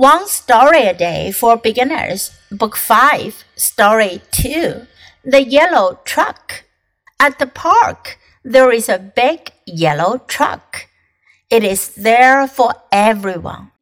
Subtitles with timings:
[0.00, 4.86] One Story a Day for Beginners, Book 5, Story 2
[5.26, 6.64] The Yellow Truck.
[7.20, 10.88] At the park, there is a big yellow truck.
[11.50, 13.72] It is there for everyone.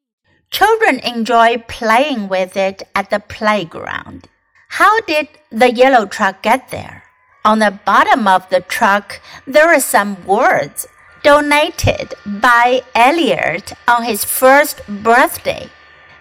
[0.50, 4.27] Children enjoy playing with it at the playground.
[4.71, 7.05] How did the yellow truck get there?
[7.45, 10.85] On the bottom of the truck, there are some words
[11.23, 15.71] donated by Elliot on his first birthday.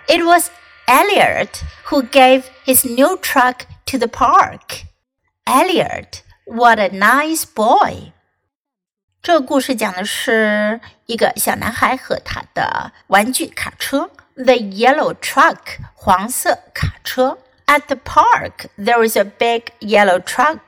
[0.06, 0.50] It was
[0.86, 4.84] Elliot who gave his new truck to the park.
[5.44, 8.12] Elliot, what a nice boy!
[9.22, 15.58] 这个故事讲的是一个小男孩和他的玩具卡车，the yellow truck，
[15.94, 17.38] 黄色卡车。
[17.66, 20.58] At the park, there is a big yellow truck.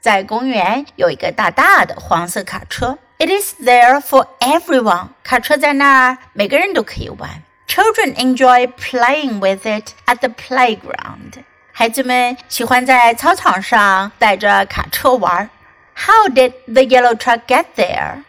[0.00, 2.98] 在公园有一个大大的黄色卡车。
[3.18, 5.08] It is there for everyone.
[5.24, 7.42] 卡车在那儿，每个人都可以玩。
[7.66, 11.44] Children enjoy playing with it at the playground.
[11.72, 15.48] 孩子们喜欢在操场上带着卡车玩。
[15.94, 18.24] How did the yellow truck get there?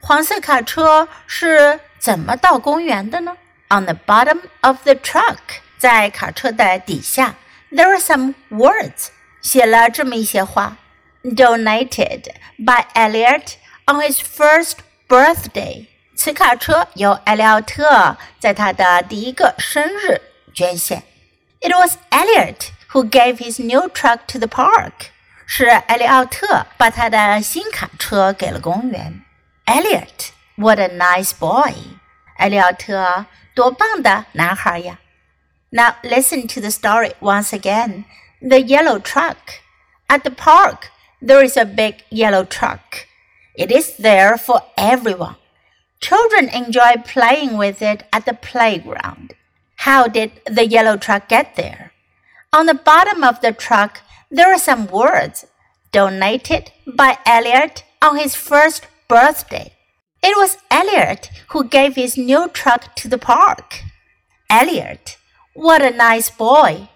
[0.00, 3.36] 黄色卡车是怎么到公园的呢？
[3.68, 5.38] On the bottom of the truck，
[5.78, 7.34] 在卡车的底下，
[7.72, 9.08] there are some words，
[9.40, 10.76] 写了这么一些话：
[11.24, 12.26] Donated
[12.58, 13.54] by Elliot
[13.86, 14.74] on his first
[15.08, 15.86] birthday。
[16.18, 20.20] 此卡车由艾利奥特在他的第一个生日
[20.54, 21.02] 捐献。
[21.60, 25.08] It was Elliot who gave his new truck to the park。
[25.46, 29.22] 是艾利奥特把他的新卡车给了公园。
[29.66, 31.74] Elliot, what a nice boy！
[32.36, 34.98] 艾利奥特多棒的男孩呀！
[35.70, 38.04] Now listen to the story once again.
[38.40, 39.36] The yellow truck.
[40.06, 43.06] At the park, there is a big yellow truck.
[43.54, 45.36] It is there for everyone.
[45.99, 49.33] Children enjoy playing with it at the playground.
[49.75, 51.91] How did the yellow truck get there?
[52.51, 55.45] On the bottom of the truck, there are some words
[55.91, 59.73] donated by Elliot on his first birthday.
[60.21, 63.81] It was Elliot who gave his new truck to the park.
[64.49, 65.17] Elliot,
[65.53, 66.89] what a nice boy!